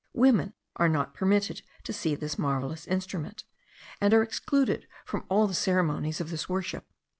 [0.15, 3.43] Women are not permitted to see this marvellous instrument;
[4.01, 6.87] and are excluded from all the ceremonies of this worship.